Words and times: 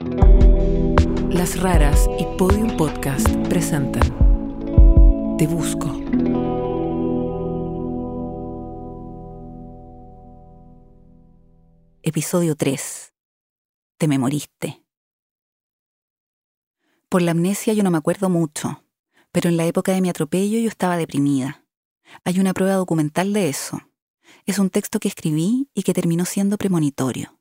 Las 0.00 1.60
Raras 1.60 2.08
y 2.20 2.24
Podium 2.36 2.76
Podcast 2.76 3.28
presentan 3.48 5.36
Te 5.36 5.46
Busco. 5.48 5.88
Episodio 12.02 12.54
3. 12.54 13.12
Te 13.98 14.06
me 14.06 14.18
moriste. 14.18 14.84
Por 17.08 17.22
la 17.22 17.32
amnesia 17.32 17.72
yo 17.72 17.82
no 17.82 17.90
me 17.90 17.98
acuerdo 17.98 18.28
mucho, 18.28 18.84
pero 19.32 19.48
en 19.48 19.56
la 19.56 19.66
época 19.66 19.92
de 19.92 20.00
mi 20.00 20.10
atropello 20.10 20.60
yo 20.60 20.68
estaba 20.68 20.96
deprimida. 20.96 21.64
Hay 22.24 22.38
una 22.38 22.54
prueba 22.54 22.74
documental 22.74 23.32
de 23.32 23.48
eso. 23.48 23.80
Es 24.46 24.60
un 24.60 24.70
texto 24.70 25.00
que 25.00 25.08
escribí 25.08 25.68
y 25.74 25.82
que 25.82 25.92
terminó 25.92 26.24
siendo 26.24 26.56
premonitorio. 26.56 27.37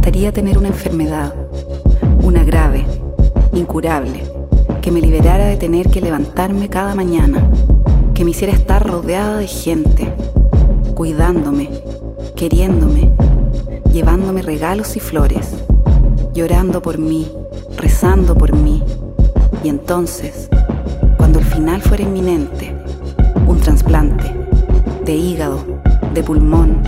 Me 0.00 0.06
gustaría 0.06 0.32
tener 0.32 0.56
una 0.56 0.68
enfermedad, 0.68 1.34
una 2.22 2.42
grave, 2.42 2.86
incurable, 3.52 4.22
que 4.80 4.90
me 4.90 5.02
liberara 5.02 5.44
de 5.44 5.58
tener 5.58 5.90
que 5.90 6.00
levantarme 6.00 6.70
cada 6.70 6.94
mañana, 6.94 7.46
que 8.14 8.24
me 8.24 8.30
hiciera 8.30 8.54
estar 8.54 8.82
rodeada 8.84 9.36
de 9.36 9.46
gente, 9.46 10.10
cuidándome, 10.94 11.68
queriéndome, 12.34 13.10
llevándome 13.92 14.40
regalos 14.40 14.96
y 14.96 15.00
flores, 15.00 15.50
llorando 16.32 16.80
por 16.80 16.96
mí, 16.96 17.30
rezando 17.76 18.34
por 18.34 18.56
mí. 18.56 18.82
Y 19.62 19.68
entonces, 19.68 20.48
cuando 21.18 21.40
el 21.40 21.44
final 21.44 21.82
fuera 21.82 22.04
inminente, 22.04 22.74
un 23.46 23.60
trasplante 23.60 24.34
de 25.04 25.14
hígado, 25.14 25.62
de 26.14 26.22
pulmón, 26.22 26.82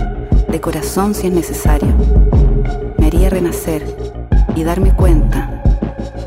de 0.49 0.59
corazón 0.59 1.13
si 1.13 1.27
es 1.27 1.33
necesario, 1.33 1.93
renacer 3.29 3.95
y 4.55 4.63
darme 4.63 4.93
cuenta 4.93 5.61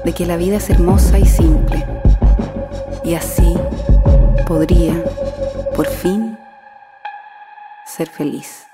de 0.05 0.12
que 0.12 0.25
la 0.25 0.37
vida 0.37 0.56
es 0.56 0.70
hermosa 0.70 1.19
y 1.19 1.27
simple. 1.27 1.84
Y 3.05 3.15
así 3.15 3.55
podría, 4.47 5.05
por 5.75 5.87
fin, 5.87 6.39
ser 7.87 8.09
feliz. 8.09 8.64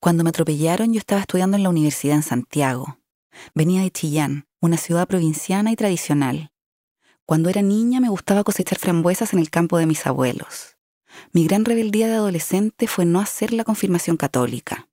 Cuando 0.00 0.24
me 0.24 0.30
atropellaron 0.30 0.92
yo 0.92 0.98
estaba 0.98 1.20
estudiando 1.20 1.56
en 1.56 1.62
la 1.62 1.70
universidad 1.70 2.16
en 2.16 2.22
Santiago. 2.22 2.98
Venía 3.54 3.82
de 3.82 3.90
Chillán, 3.90 4.46
una 4.60 4.78
ciudad 4.78 5.06
provinciana 5.06 5.70
y 5.70 5.76
tradicional. 5.76 6.50
Cuando 7.26 7.50
era 7.50 7.60
niña 7.62 8.00
me 8.00 8.08
gustaba 8.08 8.44
cosechar 8.44 8.78
frambuesas 8.78 9.32
en 9.32 9.40
el 9.40 9.50
campo 9.50 9.78
de 9.78 9.86
mis 9.86 10.06
abuelos. 10.06 10.75
Mi 11.32 11.46
gran 11.46 11.64
rebeldía 11.64 12.08
de 12.08 12.14
adolescente 12.14 12.86
fue 12.86 13.04
no 13.04 13.20
hacer 13.20 13.52
la 13.52 13.64
confirmación 13.64 14.16
católica. 14.16 14.88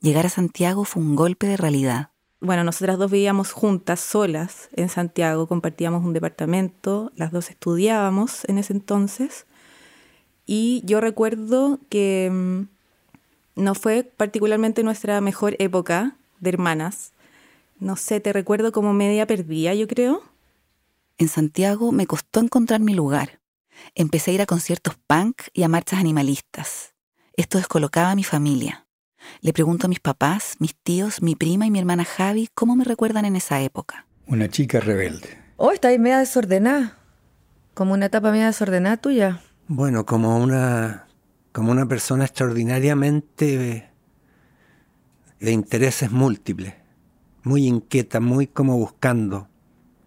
Llegar 0.00 0.26
a 0.26 0.30
Santiago 0.30 0.84
fue 0.84 1.02
un 1.02 1.16
golpe 1.16 1.46
de 1.46 1.56
realidad. 1.56 2.10
Bueno, 2.40 2.64
nosotras 2.64 2.98
dos 2.98 3.10
vivíamos 3.10 3.52
juntas, 3.52 4.00
solas, 4.00 4.68
en 4.76 4.88
Santiago, 4.88 5.46
compartíamos 5.46 6.04
un 6.04 6.12
departamento, 6.12 7.10
las 7.16 7.32
dos 7.32 7.50
estudiábamos 7.50 8.44
en 8.44 8.58
ese 8.58 8.74
entonces. 8.74 9.46
Y 10.44 10.82
yo 10.84 11.00
recuerdo 11.00 11.80
que 11.88 12.30
mm, 12.30 13.62
no 13.62 13.74
fue 13.74 14.04
particularmente 14.04 14.82
nuestra 14.82 15.20
mejor 15.20 15.56
época 15.58 16.16
de 16.40 16.50
hermanas. 16.50 17.12
No 17.80 17.96
sé, 17.96 18.20
te 18.20 18.32
recuerdo 18.32 18.70
como 18.70 18.92
media 18.92 19.26
perdida, 19.26 19.74
yo 19.74 19.88
creo. 19.88 20.22
En 21.18 21.28
Santiago 21.28 21.90
me 21.90 22.06
costó 22.06 22.40
encontrar 22.40 22.80
mi 22.80 22.94
lugar. 22.94 23.40
Empecé 23.94 24.30
a 24.30 24.34
ir 24.34 24.42
a 24.42 24.46
conciertos 24.46 24.94
punk 25.06 25.42
y 25.52 25.62
a 25.62 25.68
marchas 25.68 26.00
animalistas. 26.00 26.94
Esto 27.36 27.58
descolocaba 27.58 28.10
a 28.10 28.16
mi 28.16 28.24
familia. 28.24 28.86
Le 29.40 29.52
pregunto 29.52 29.86
a 29.86 29.88
mis 29.88 30.00
papás, 30.00 30.56
mis 30.58 30.74
tíos, 30.74 31.22
mi 31.22 31.34
prima 31.34 31.66
y 31.66 31.70
mi 31.70 31.78
hermana 31.78 32.04
Javi 32.04 32.48
cómo 32.54 32.76
me 32.76 32.84
recuerdan 32.84 33.24
en 33.24 33.36
esa 33.36 33.60
época. 33.60 34.06
Una 34.26 34.48
chica 34.48 34.80
rebelde. 34.80 35.38
Oh, 35.56 35.72
está 35.72 35.88
ahí 35.88 35.98
media 35.98 36.18
desordenada. 36.18 36.98
Como 37.74 37.94
una 37.94 38.06
etapa 38.06 38.30
media 38.30 38.46
desordenada 38.46 38.96
tuya. 38.96 39.42
Bueno, 39.68 40.06
como 40.06 40.38
una 40.38 41.06
como 41.52 41.72
una 41.72 41.86
persona 41.86 42.24
extraordinariamente 42.26 43.90
de 45.40 45.52
intereses 45.52 46.10
múltiples, 46.10 46.74
muy 47.42 47.66
inquieta, 47.66 48.20
muy 48.20 48.46
como 48.46 48.76
buscando 48.76 49.48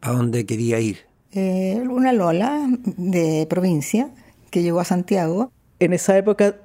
a 0.02 0.12
dónde 0.12 0.46
quería 0.46 0.80
ir. 0.80 1.09
Eh, 1.32 1.84
una 1.90 2.12
Lola 2.14 2.68
de 2.98 3.46
provincia 3.50 4.10
que 4.50 4.64
llegó 4.64 4.80
a 4.80 4.86
Santiago. 4.86 5.52
En 5.80 5.94
esa 5.94 6.18
época 6.18 6.56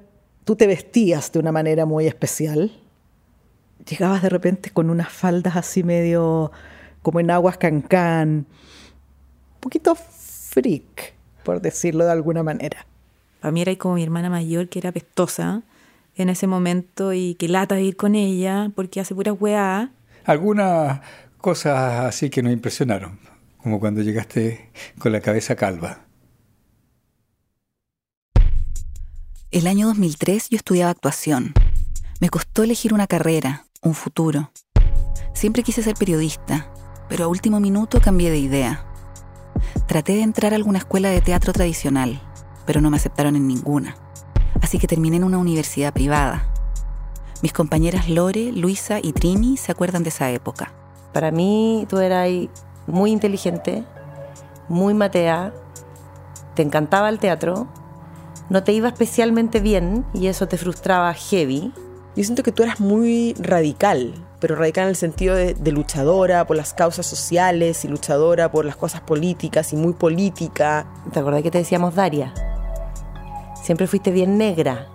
tú 0.43 0.55
te 0.55 0.67
vestías 0.67 1.31
de 1.31 1.39
una 1.39 1.51
manera 1.51 1.85
muy 1.85 2.07
especial. 2.07 2.71
Llegabas 3.89 4.21
de 4.21 4.29
repente 4.29 4.71
con 4.71 4.89
unas 4.89 5.09
faldas 5.09 5.55
así 5.55 5.83
medio 5.83 6.51
como 7.01 7.19
en 7.19 7.29
aguas 7.29 7.57
cancán, 7.57 8.29
un 9.53 9.59
poquito 9.59 9.93
freak, 9.93 11.13
por 11.43 11.61
decirlo 11.61 12.03
de 12.03 12.11
alguna 12.11 12.41
manera. 12.41 12.87
Para 13.41 13.51
mí 13.51 13.61
era 13.61 13.75
como 13.75 13.93
mi 13.93 14.03
hermana 14.03 14.31
mayor, 14.31 14.69
que 14.69 14.79
era 14.79 14.91
pestosa 14.91 15.61
en 16.15 16.29
ese 16.29 16.47
momento 16.47 17.13
y 17.13 17.35
que 17.35 17.47
lata 17.47 17.75
de 17.75 17.83
ir 17.83 17.95
con 17.95 18.15
ella 18.15 18.71
porque 18.75 18.99
hace 18.99 19.13
pura 19.13 19.33
weá. 19.33 19.91
Algunas 20.23 21.01
cosas 21.37 22.05
así 22.05 22.31
que 22.31 22.41
nos 22.41 22.53
impresionaron, 22.53 23.19
como 23.65 23.79
cuando 23.79 24.03
llegaste 24.03 24.69
con 24.99 25.11
la 25.11 25.21
cabeza 25.21 25.55
calva. 25.55 26.05
El 29.49 29.65
año 29.65 29.87
2003 29.87 30.49
yo 30.51 30.57
estudiaba 30.57 30.91
actuación. 30.91 31.51
Me 32.19 32.29
costó 32.29 32.61
elegir 32.61 32.93
una 32.93 33.07
carrera, 33.07 33.65
un 33.81 33.95
futuro. 33.95 34.51
Siempre 35.33 35.63
quise 35.63 35.81
ser 35.81 35.95
periodista, 35.95 36.71
pero 37.09 37.23
a 37.23 37.27
último 37.27 37.59
minuto 37.59 37.99
cambié 37.99 38.29
de 38.29 38.37
idea. 38.37 38.85
Traté 39.87 40.13
de 40.13 40.21
entrar 40.21 40.53
a 40.53 40.57
alguna 40.57 40.77
escuela 40.77 41.09
de 41.09 41.21
teatro 41.21 41.51
tradicional, 41.51 42.21
pero 42.67 42.81
no 42.81 42.91
me 42.91 42.97
aceptaron 42.97 43.35
en 43.35 43.47
ninguna. 43.47 43.97
Así 44.61 44.77
que 44.77 44.85
terminé 44.85 45.17
en 45.17 45.23
una 45.23 45.39
universidad 45.39 45.91
privada. 45.91 46.47
Mis 47.41 47.51
compañeras 47.51 48.09
Lore, 48.09 48.51
Luisa 48.51 48.99
y 49.01 49.11
Trini 49.13 49.57
se 49.57 49.71
acuerdan 49.71 50.03
de 50.03 50.09
esa 50.09 50.29
época. 50.29 50.71
Para 51.13 51.31
mí 51.31 51.87
tú 51.89 51.97
eras 51.97 52.29
muy 52.87 53.11
inteligente, 53.11 53.83
muy 54.67 54.93
matea, 54.93 55.53
te 56.55 56.61
encantaba 56.61 57.09
el 57.09 57.19
teatro, 57.19 57.67
no 58.49 58.63
te 58.63 58.71
iba 58.73 58.87
especialmente 58.87 59.59
bien 59.59 60.05
y 60.13 60.27
eso 60.27 60.47
te 60.47 60.57
frustraba 60.57 61.13
heavy. 61.13 61.73
Yo 62.15 62.23
siento 62.23 62.43
que 62.43 62.51
tú 62.51 62.63
eras 62.63 62.79
muy 62.79 63.33
radical, 63.39 64.13
pero 64.39 64.55
radical 64.55 64.83
en 64.83 64.89
el 64.89 64.95
sentido 64.95 65.35
de, 65.35 65.53
de, 65.53 65.71
luchadora 65.71 66.47
por 66.47 66.55
las 66.55 66.73
causas 66.73 67.05
sociales 67.05 67.83
y 67.83 67.89
luchadora 67.89 68.51
por 68.51 68.63
las 68.63 68.77
cosas 68.77 69.01
políticas 69.01 69.73
y 69.73 69.75
muy 69.75 69.93
política. 69.93 70.87
¿Te 71.11 71.19
acordás 71.19 71.43
que 71.43 71.51
te 71.51 71.57
decíamos 71.57 71.95
Daria? 71.95 72.33
Siempre 73.61 73.87
fuiste 73.87 74.11
bien 74.11 74.37
negra. 74.37 74.87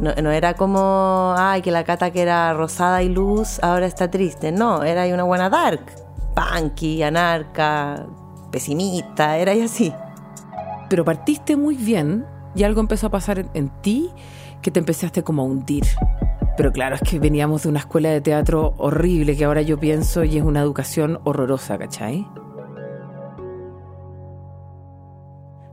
No, 0.00 0.12
no, 0.16 0.30
era 0.30 0.54
como, 0.54 1.34
ay, 1.38 1.62
que 1.62 1.70
la 1.70 1.84
cata 1.84 2.10
que 2.10 2.20
era 2.20 2.52
rosada 2.52 3.02
y 3.02 3.08
luz 3.08 3.58
ahora 3.62 3.86
está 3.86 4.10
triste. 4.10 4.52
No, 4.52 4.82
era 4.82 5.06
una 5.14 5.22
buena 5.22 5.48
dark. 5.48 6.05
Punky, 6.36 7.02
anarca, 7.02 8.06
pesimista, 8.52 9.38
era 9.38 9.54
y 9.54 9.62
así. 9.62 9.92
Pero 10.88 11.04
partiste 11.04 11.56
muy 11.56 11.74
bien 11.76 12.24
y 12.54 12.62
algo 12.62 12.80
empezó 12.80 13.08
a 13.08 13.10
pasar 13.10 13.40
en, 13.40 13.50
en 13.54 13.70
ti 13.82 14.10
que 14.62 14.70
te 14.70 14.78
empezaste 14.78 15.24
como 15.24 15.42
a 15.42 15.44
hundir. 15.46 15.84
Pero 16.56 16.72
claro, 16.72 16.94
es 16.96 17.02
que 17.02 17.18
veníamos 17.18 17.64
de 17.64 17.70
una 17.70 17.80
escuela 17.80 18.10
de 18.10 18.20
teatro 18.20 18.74
horrible 18.78 19.36
que 19.36 19.44
ahora 19.44 19.62
yo 19.62 19.78
pienso 19.78 20.24
y 20.24 20.38
es 20.38 20.44
una 20.44 20.60
educación 20.60 21.18
horrorosa, 21.24 21.76
¿cachai? 21.76 22.26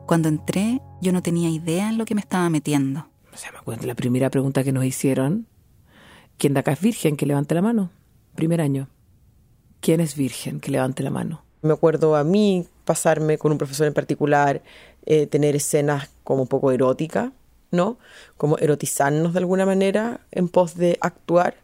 Cuando 0.05 0.27
entré, 0.27 0.81
yo 1.01 1.13
no 1.13 1.21
tenía 1.21 1.49
idea 1.49 1.89
en 1.89 1.97
lo 1.97 2.05
que 2.05 2.15
me 2.15 2.21
estaba 2.21 2.49
metiendo. 2.49 3.07
O 3.33 3.37
sea, 3.37 3.51
me 3.51 3.59
acuerdo 3.59 3.87
la 3.87 3.95
primera 3.95 4.29
pregunta 4.29 4.63
que 4.63 4.71
nos 4.71 4.83
hicieron. 4.83 5.47
¿Quién 6.37 6.53
de 6.53 6.59
acá 6.59 6.73
es 6.73 6.81
virgen? 6.81 7.15
Que 7.15 7.25
levante 7.25 7.55
la 7.55 7.61
mano. 7.61 7.89
Primer 8.35 8.59
año. 8.59 8.89
¿Quién 9.83 9.99
es 9.99 10.15
virgen? 10.15 10.61
Que 10.61 10.71
levante 10.71 11.03
la 11.03 11.09
mano. 11.09 11.43
Me 11.61 11.73
acuerdo 11.73 12.15
a 12.15 12.23
mí 12.23 12.65
pasarme 12.85 13.37
con 13.37 13.51
un 13.51 13.57
profesor 13.57 13.85
en 13.85 13.93
particular, 13.93 14.61
eh, 15.05 15.27
tener 15.27 15.57
escenas 15.57 16.09
como 16.23 16.43
un 16.43 16.47
poco 16.47 16.71
eróticas, 16.71 17.33
¿no? 17.69 17.97
Como 18.37 18.57
erotizarnos 18.59 19.33
de 19.33 19.39
alguna 19.39 19.65
manera 19.65 20.21
en 20.31 20.47
pos 20.47 20.77
de 20.77 20.97
actuar. 21.01 21.55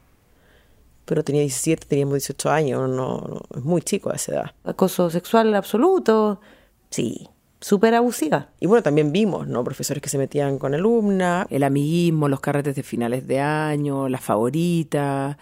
Pero 1.06 1.24
tenía 1.24 1.44
17, 1.44 1.88
teníamos 1.88 2.16
18 2.16 2.50
años, 2.50 2.90
no, 2.90 3.22
no 3.22 3.42
es 3.56 3.64
muy 3.64 3.82
chico 3.82 4.12
a 4.12 4.16
esa 4.16 4.34
edad. 4.34 4.52
Acoso 4.66 5.10
sexual 5.10 5.56
absoluto, 5.56 6.42
sí, 6.90 7.30
súper 7.62 7.96
abusiva. 7.96 8.50
Y 8.60 8.68
bueno, 8.68 8.84
también 8.84 9.14
vimos, 9.14 9.48
¿no? 9.48 9.64
Profesores 9.64 10.04
que 10.04 10.10
se 10.10 10.18
metían 10.18 10.60
con 10.60 10.74
alumna. 10.74 11.48
El 11.50 11.64
amiguismo, 11.64 12.28
los 12.28 12.42
carretes 12.42 12.76
de 12.76 12.84
finales 12.84 13.26
de 13.28 13.40
año, 13.40 14.10
las 14.10 14.22
favoritas, 14.22 15.38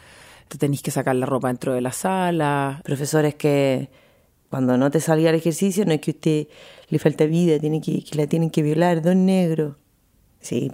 te 0.47 0.57
tenéis 0.57 0.81
que 0.81 0.91
sacar 0.91 1.15
la 1.15 1.25
ropa 1.25 1.47
dentro 1.47 1.73
de 1.73 1.81
la 1.81 1.91
sala. 1.91 2.81
Profesores 2.83 3.35
que 3.35 3.89
Cuando 4.49 4.77
no 4.77 4.89
te 4.91 4.99
salía 4.99 5.29
el 5.29 5.35
ejercicio, 5.35 5.85
no 5.85 5.93
es 5.93 6.01
que 6.01 6.11
usted 6.11 6.47
le 6.89 6.99
falta 6.99 7.25
vida, 7.25 7.59
tiene 7.59 7.81
que, 7.81 8.03
que 8.03 8.15
la 8.17 8.27
tienen 8.27 8.49
que 8.49 8.61
violar, 8.61 9.01
don 9.01 9.25
negro. 9.25 9.77
Sí. 10.39 10.71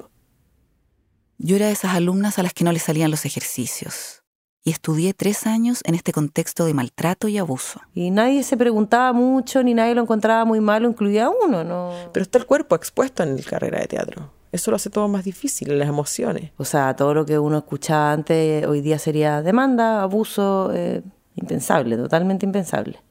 Yo 1.38 1.56
era 1.56 1.68
de 1.68 1.74
esas 1.74 1.96
alumnas 1.96 2.40
a 2.40 2.44
las 2.44 2.54
que 2.54 2.64
no 2.64 2.72
le 2.72 2.80
salían 2.80 3.12
los 3.12 3.25
ejercicios 3.25 4.23
y 4.63 4.71
estudié 4.71 5.13
tres 5.13 5.45
años 5.45 5.81
en 5.86 5.95
este 5.95 6.13
contexto 6.13 6.65
de 6.65 6.74
maltrato 6.74 7.27
y 7.27 7.38
abuso. 7.38 7.81
Y 7.94 8.12
nadie 8.12 8.44
se 8.44 8.56
preguntaba 8.56 9.12
mucho, 9.12 9.62
ni 9.62 9.74
nadie 9.74 9.94
lo 9.94 10.01
encontraba 10.01 10.45
muy 10.45 10.62
malo, 10.62 10.89
incluía 10.89 11.30
uno, 11.30 11.63
¿no? 11.63 11.92
Pero 12.13 12.24
está 12.24 12.38
el 12.38 12.45
cuerpo 12.45 12.75
expuesto 12.75 13.24
en 13.24 13.36
la 13.36 13.44
carrera 13.44 13.80
de 13.80 13.88
teatro. 13.88 14.31
Eso 14.54 14.71
lo 14.71 14.75
hace 14.75 14.89
todo 14.89 15.07
más 15.07 15.25
difícil, 15.25 15.77
las 15.77 15.89
emociones. 15.89 16.51
O 16.57 16.65
sea, 16.65 16.95
todo 16.95 17.13
lo 17.13 17.25
que 17.25 17.39
uno 17.39 17.57
escuchaba 17.57 18.13
antes 18.13 18.65
hoy 18.65 18.81
día 18.81 19.00
sería 19.00 19.42
demanda, 19.42 20.01
abuso, 20.01 20.71
eh, 20.74 21.01
impensable, 21.36 21.98
totalmente 21.98 22.45
impensable. 22.45 23.01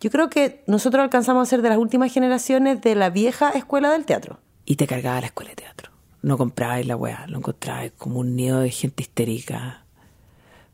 Yo 0.00 0.10
creo 0.10 0.30
que 0.30 0.62
nosotros 0.66 1.02
alcanzamos 1.02 1.46
a 1.46 1.50
ser 1.50 1.60
de 1.62 1.70
las 1.70 1.78
últimas 1.78 2.12
generaciones 2.12 2.80
de 2.80 2.94
la 2.94 3.10
vieja 3.10 3.50
escuela 3.50 3.90
del 3.90 4.04
teatro. 4.04 4.38
Y 4.64 4.76
te 4.76 4.86
cargaba 4.86 5.20
la 5.20 5.26
escuela 5.26 5.50
de 5.50 5.56
teatro. 5.56 5.90
No 6.22 6.38
comprabais 6.38 6.86
la 6.86 6.96
weá, 6.96 7.26
lo 7.28 7.38
encontrabais 7.38 7.92
como 7.92 8.20
un 8.20 8.36
nido 8.36 8.60
de 8.60 8.70
gente 8.70 9.02
histérica 9.02 9.85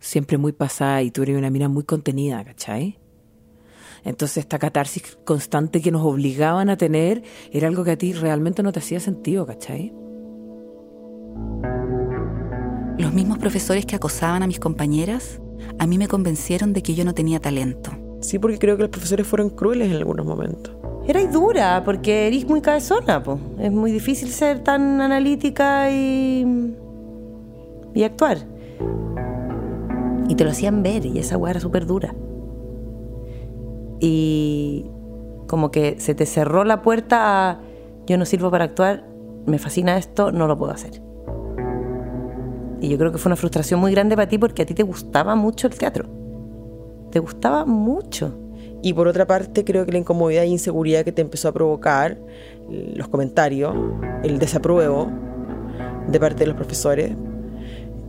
siempre 0.02 0.36
muy 0.36 0.52
pasada 0.52 1.00
y 1.02 1.10
tú 1.10 1.22
eres 1.22 1.38
una 1.38 1.48
mina 1.48 1.68
muy 1.68 1.84
contenida, 1.84 2.44
¿cachai? 2.44 2.98
Entonces 4.04 4.38
esta 4.38 4.58
catarsis 4.58 5.16
constante 5.24 5.80
que 5.80 5.92
nos 5.92 6.02
obligaban 6.02 6.68
a 6.70 6.76
tener 6.76 7.22
era 7.52 7.68
algo 7.68 7.84
que 7.84 7.92
a 7.92 7.96
ti 7.96 8.12
realmente 8.12 8.62
no 8.62 8.72
te 8.72 8.80
hacía 8.80 8.98
sentido, 8.98 9.46
¿cachai? 9.46 9.94
Los 12.98 13.14
mismos 13.14 13.38
profesores 13.38 13.86
que 13.86 13.96
acosaban 13.96 14.42
a 14.42 14.46
mis 14.46 14.58
compañeras, 14.58 15.40
a 15.78 15.86
mí 15.86 15.98
me 15.98 16.08
convencieron 16.08 16.72
de 16.72 16.82
que 16.82 16.94
yo 16.94 17.04
no 17.04 17.14
tenía 17.14 17.40
talento. 17.40 17.92
Sí, 18.20 18.38
porque 18.38 18.58
creo 18.58 18.76
que 18.76 18.82
los 18.82 18.90
profesores 18.90 19.26
fueron 19.26 19.50
crueles 19.50 19.90
en 19.90 19.96
algunos 19.96 20.26
momentos. 20.26 20.76
Era 21.06 21.24
dura, 21.26 21.82
porque 21.84 22.28
eres 22.28 22.46
muy 22.46 22.60
cabezona, 22.60 23.22
po. 23.22 23.38
Es 23.58 23.72
muy 23.72 23.90
difícil 23.90 24.28
ser 24.30 24.60
tan 24.60 25.00
analítica 25.00 25.90
y. 25.90 26.74
y 27.94 28.02
actuar. 28.04 28.38
Y 30.28 30.34
te 30.34 30.44
lo 30.44 30.50
hacían 30.50 30.82
ver 30.82 31.04
y 31.06 31.18
esa 31.18 31.36
weá 31.36 31.52
era 31.52 31.60
súper 31.60 31.86
dura. 31.86 32.14
Y 34.00 34.90
como 35.46 35.70
que 35.70 36.00
se 36.00 36.14
te 36.14 36.26
cerró 36.26 36.64
la 36.64 36.82
puerta 36.82 37.50
a 37.50 37.60
yo 38.06 38.18
no 38.18 38.24
sirvo 38.24 38.50
para 38.50 38.64
actuar, 38.64 39.06
me 39.46 39.58
fascina 39.58 39.96
esto, 39.96 40.32
no 40.32 40.46
lo 40.46 40.56
puedo 40.56 40.72
hacer. 40.72 41.02
Y 42.80 42.88
yo 42.88 42.98
creo 42.98 43.12
que 43.12 43.18
fue 43.18 43.28
una 43.28 43.36
frustración 43.36 43.78
muy 43.78 43.92
grande 43.92 44.16
para 44.16 44.28
ti 44.28 44.38
porque 44.38 44.62
a 44.62 44.66
ti 44.66 44.74
te 44.74 44.82
gustaba 44.82 45.36
mucho 45.36 45.68
el 45.68 45.74
teatro. 45.78 46.08
Te 47.10 47.20
gustaba 47.20 47.64
mucho. 47.64 48.38
Y 48.82 48.92
por 48.94 49.06
otra 49.06 49.26
parte, 49.26 49.64
creo 49.64 49.86
que 49.86 49.92
la 49.92 49.98
incomodidad 49.98 50.42
e 50.42 50.48
inseguridad 50.48 51.04
que 51.04 51.12
te 51.12 51.22
empezó 51.22 51.48
a 51.48 51.52
provocar 51.52 52.18
los 52.68 53.06
comentarios, 53.06 53.72
el 54.24 54.40
desapruebo 54.40 55.08
de 56.08 56.18
parte 56.18 56.40
de 56.40 56.46
los 56.46 56.56
profesores, 56.56 57.12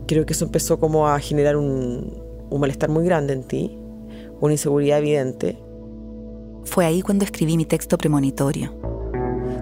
creo 0.06 0.26
que 0.26 0.32
eso 0.32 0.44
empezó 0.44 0.78
como 0.78 1.08
a 1.08 1.18
generar 1.18 1.56
un, 1.56 2.22
un 2.50 2.60
malestar 2.60 2.90
muy 2.90 3.04
grande 3.04 3.32
en 3.32 3.44
ti, 3.44 3.78
una 4.40 4.52
inseguridad 4.52 4.98
evidente. 4.98 5.58
Fue 6.64 6.84
ahí 6.84 7.02
cuando 7.02 7.24
escribí 7.24 7.56
mi 7.56 7.64
texto 7.64 7.98
premonitorio. 7.98 8.72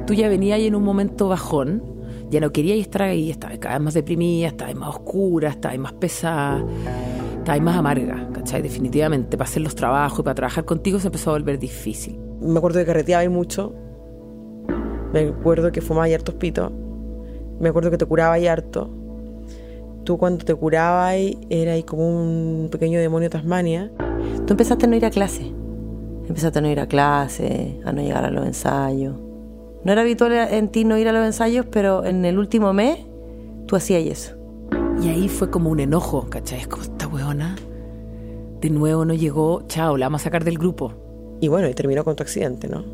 Tú 0.06 0.14
ya 0.14 0.28
venías 0.28 0.56
ahí 0.56 0.66
en 0.66 0.74
un 0.74 0.82
momento 0.82 1.28
bajón, 1.28 1.82
ya 2.30 2.40
no 2.40 2.52
querías 2.52 2.78
estar 2.78 3.02
ahí, 3.02 3.30
estabas 3.30 3.58
cada 3.58 3.76
vez 3.76 3.84
más 3.84 3.94
deprimida, 3.94 4.48
estabas 4.48 4.74
más 4.74 4.88
oscura, 4.90 5.50
estabas 5.50 5.78
más 5.78 5.92
pesada, 5.92 6.64
estabas 7.38 7.60
más 7.60 7.76
amarga, 7.76 8.28
¿cachai? 8.32 8.62
Definitivamente, 8.62 9.36
para 9.36 9.48
hacer 9.48 9.62
los 9.62 9.74
trabajos 9.74 10.20
y 10.20 10.22
para 10.22 10.34
trabajar 10.34 10.64
contigo 10.64 10.98
se 10.98 11.08
empezó 11.08 11.30
a 11.30 11.32
volver 11.34 11.58
difícil. 11.58 12.18
Me 12.40 12.58
acuerdo 12.58 12.80
que 12.80 12.86
carreteaba 12.86 13.28
mucho, 13.28 13.74
me 15.12 15.20
acuerdo 15.28 15.70
que 15.72 15.80
fumaba 15.80 16.08
y 16.08 16.14
hartos 16.14 16.34
pitos, 16.36 16.72
me 17.60 17.68
acuerdo 17.68 17.90
que 17.90 17.98
te 17.98 18.06
curaba 18.06 18.38
y 18.38 18.46
harto, 18.46 18.90
tú 20.04 20.19
cuando 20.19 20.44
te 20.44 20.54
curabas 20.54 21.14
era 21.50 21.72
ahí 21.72 21.82
como 21.82 22.06
un 22.06 22.69
pequeño 22.70 23.00
demonio 23.00 23.31
Tasmania. 23.31 23.90
Tú 24.46 24.54
empezaste 24.54 24.87
a 24.87 24.88
no 24.88 24.96
ir 24.96 25.04
a 25.04 25.10
clase. 25.10 25.52
Empezaste 26.28 26.58
a 26.58 26.62
no 26.62 26.69
ir 26.69 26.81
a 26.81 26.87
clase, 26.87 27.81
a 27.84 27.93
no 27.93 28.02
llegar 28.02 28.25
a 28.25 28.31
los 28.31 28.46
ensayos. 28.46 29.14
No 29.84 29.93
era 29.93 30.02
habitual 30.02 30.32
en 30.32 30.69
ti 30.69 30.84
no 30.84 30.96
ir 30.96 31.08
a 31.08 31.12
los 31.12 31.26
ensayos, 31.26 31.66
pero 31.70 32.04
en 32.04 32.25
el 32.25 32.38
último 32.38 32.72
mes 32.72 32.99
tú 33.66 33.76
hacías 33.76 34.02
eso. 34.04 34.37
Y 35.02 35.08
ahí 35.08 35.28
fue 35.28 35.50
como 35.50 35.70
un 35.70 35.81
enojo, 35.81 36.28
¿cachai? 36.31 36.60
Es 36.60 36.69
como 36.69 36.84
esta 36.84 37.08
weona. 37.08 37.56
De 38.60 38.70
nuevo 38.70 39.04
no 39.04 39.14
llegó, 39.14 39.64
chao, 39.66 39.96
la 39.96 40.06
vamos 40.06 40.22
a 40.22 40.25
sacar 40.25 40.44
del 40.44 40.58
grupo. 40.58 40.93
Y 41.40 41.49
bueno, 41.49 41.69
y 41.69 41.75
terminó 41.75 42.04
con 42.04 42.14
tu 42.14 42.22
accidente, 42.22 42.69
¿no? 42.69 42.84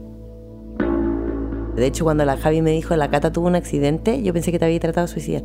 De 1.76 1.86
hecho, 1.86 2.04
cuando 2.04 2.24
la 2.24 2.36
Javi 2.38 2.62
me 2.62 2.72
dijo 2.72 2.96
la 2.96 3.10
Cata 3.10 3.30
tuvo 3.30 3.46
un 3.46 3.54
accidente, 3.54 4.22
yo 4.22 4.32
pensé 4.32 4.50
que 4.50 4.58
te 4.58 4.64
había 4.64 4.80
tratado 4.80 5.06
de 5.06 5.12
suicidar. 5.12 5.44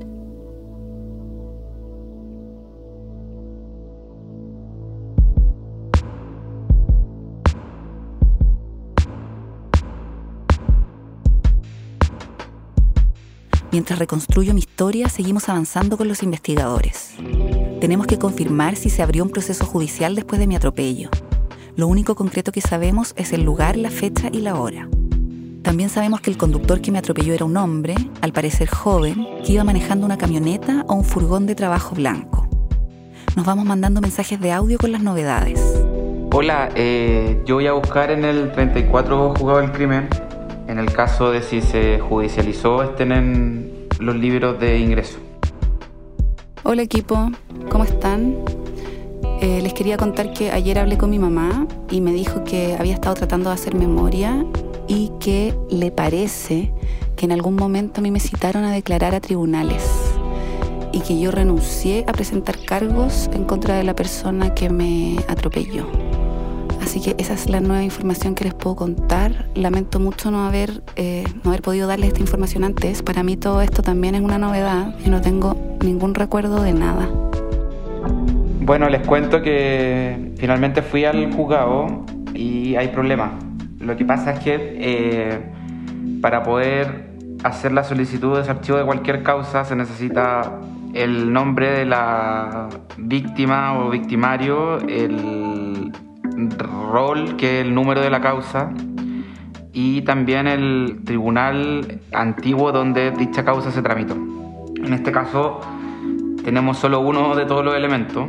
Mientras 13.74 13.98
reconstruyo 13.98 14.54
mi 14.54 14.60
historia, 14.60 15.10
seguimos 15.10 15.50
avanzando 15.50 15.98
con 15.98 16.08
los 16.08 16.22
investigadores. 16.22 17.16
Tenemos 17.82 18.06
que 18.06 18.20
confirmar 18.20 18.76
si 18.76 18.92
se 18.92 19.02
abrió 19.02 19.24
un 19.24 19.32
proceso 19.32 19.66
judicial 19.66 20.14
después 20.14 20.38
de 20.38 20.46
mi 20.46 20.56
atropello. 20.56 21.10
Lo 21.76 21.88
único 21.88 22.14
concreto 22.14 22.52
que 22.52 22.62
sabemos 22.62 23.16
es 23.18 23.34
el 23.34 23.42
lugar, 23.42 23.76
la 23.76 23.90
fecha 23.90 24.30
y 24.32 24.42
la 24.42 24.60
hora. 24.60 24.88
También 25.64 25.90
sabemos 25.90 26.22
que 26.22 26.30
el 26.30 26.38
conductor 26.38 26.82
que 26.82 26.92
me 26.92 27.00
atropelló 27.00 27.34
era 27.34 27.46
un 27.46 27.58
hombre, 27.58 27.96
al 28.22 28.32
parecer 28.32 28.70
joven, 28.70 29.26
que 29.44 29.54
iba 29.54 29.64
manejando 29.64 30.06
una 30.06 30.20
camioneta 30.20 30.86
o 30.88 30.94
un 30.94 31.04
furgón 31.04 31.48
de 31.48 31.56
trabajo 31.56 31.96
blanco. 31.96 32.48
Nos 33.36 33.44
vamos 33.44 33.66
mandando 33.66 34.02
mensajes 34.02 34.40
de 34.40 34.52
audio 34.52 34.78
con 34.78 34.92
las 34.92 35.02
novedades. 35.02 35.60
Hola, 36.32 36.70
eh, 36.76 37.42
yo 37.48 37.56
voy 37.56 37.66
a 37.66 37.74
buscar 37.74 38.12
en 38.12 38.24
el 38.24 38.52
34 38.52 39.34
juzgado 39.34 39.62
del 39.62 39.72
crimen 39.72 40.10
en 40.68 40.80
el 40.80 40.92
caso 40.92 41.32
de 41.32 41.42
si 41.42 41.62
se 41.62 42.00
judicializó 42.00 42.84
estén 42.84 43.12
en 43.12 43.63
los 44.06 44.16
libros 44.16 44.60
de 44.60 44.80
ingreso. 44.80 45.18
Hola 46.64 46.82
equipo, 46.82 47.32
¿cómo 47.70 47.84
están? 47.84 48.36
Eh, 49.42 49.62
les 49.62 49.74
quería 49.74 49.98
contar 49.98 50.34
que 50.34 50.52
ayer 50.52 50.80
hablé 50.80 50.98
con 50.98 51.10
mi 51.10 51.20
mamá 51.20 51.68
y 51.90 52.02
me 52.02 52.14
dijo 52.14 52.44
que 52.44 52.76
había 52.78 52.94
estado 52.94 53.16
tratando 53.16 53.50
de 53.50 53.56
hacer 53.56 53.76
memoria 53.76 54.46
y 54.88 55.12
que 55.20 55.54
le 55.70 55.92
parece 55.92 56.72
que 57.16 57.26
en 57.26 57.32
algún 57.32 57.56
momento 57.56 58.00
a 58.00 58.04
mí 58.04 58.12
me 58.12 58.20
citaron 58.20 58.64
a 58.64 58.72
declarar 58.72 59.16
a 59.16 59.22
tribunales 59.22 59.84
y 60.92 61.00
que 61.00 61.20
yo 61.20 61.32
renuncié 61.32 62.06
a 62.08 62.12
presentar 62.14 62.58
cargos 62.64 63.30
en 63.34 63.46
contra 63.46 63.76
de 63.76 63.84
la 63.84 63.96
persona 63.96 64.54
que 64.54 64.70
me 64.70 65.18
atropelló. 65.28 66.03
Así 66.94 67.02
que 67.02 67.16
esa 67.18 67.34
es 67.34 67.50
la 67.50 67.60
nueva 67.60 67.82
información 67.82 68.36
que 68.36 68.44
les 68.44 68.54
puedo 68.54 68.76
contar. 68.76 69.48
Lamento 69.56 70.00
mucho 70.00 70.30
no 70.30 70.46
haber, 70.46 70.84
eh, 70.96 71.24
no 71.44 71.50
haber 71.50 71.64
podido 71.64 71.88
darles 71.88 72.10
esta 72.10 72.20
información 72.20 72.64
antes. 72.64 73.02
Para 73.02 73.24
mí 73.24 73.36
todo 73.36 73.64
esto 73.64 73.82
también 73.82 74.14
es 74.14 74.22
una 74.22 74.38
novedad 74.38 74.94
y 75.04 75.10
no 75.10 75.20
tengo 75.20 75.58
ningún 75.84 76.14
recuerdo 76.14 76.62
de 76.62 76.74
nada. 76.74 77.10
Bueno, 78.62 78.90
les 78.90 79.02
cuento 79.08 79.42
que 79.42 80.34
finalmente 80.38 80.84
fui 80.84 81.04
al 81.04 81.34
juzgado 81.34 82.06
y 82.36 82.76
hay 82.76 82.90
problemas. 82.90 83.44
Lo 83.80 83.98
que 83.98 84.06
pasa 84.06 84.34
es 84.34 84.40
que 84.42 84.56
eh, 84.80 85.40
para 86.22 86.44
poder 86.44 87.10
hacer 87.44 87.72
la 87.72 87.84
solicitud 87.84 88.34
de 88.34 88.42
desarchivo 88.42 88.78
de 88.78 88.86
cualquier 88.86 89.24
causa 89.24 89.66
se 89.66 89.76
necesita 89.76 90.60
el 90.94 91.34
nombre 91.34 91.72
de 91.72 91.86
la 91.86 92.70
víctima 93.00 93.80
o 93.80 93.90
victimario, 93.90 94.78
el 94.78 95.92
rol, 96.94 97.36
que 97.38 97.60
es 97.60 97.66
el 97.66 97.74
número 97.74 98.02
de 98.02 98.12
la 98.12 98.22
causa, 98.22 98.72
y 99.74 100.04
también 100.04 100.48
el 100.48 101.02
tribunal 101.04 102.00
antiguo 102.14 102.72
donde 102.72 103.12
dicha 103.12 103.44
causa 103.44 103.72
se 103.72 103.82
tramitó. 103.82 104.14
En 104.14 104.94
este 104.94 105.12
caso 105.12 105.60
tenemos 106.46 106.78
solo 106.78 107.00
uno 107.00 107.36
de 107.36 107.46
todos 107.46 107.66
los 107.66 107.76
elementos. 107.76 108.28